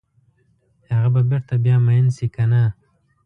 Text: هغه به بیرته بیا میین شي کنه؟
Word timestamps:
هغه 0.91 1.07
به 1.13 1.21
بیرته 1.29 1.55
بیا 1.63 1.77
میین 1.85 2.07
شي 2.15 2.27
کنه؟ 2.35 2.63